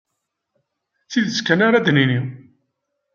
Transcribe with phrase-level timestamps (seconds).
[1.05, 2.21] D tidet kan ara d-nini.